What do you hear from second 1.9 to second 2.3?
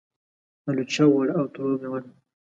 ده.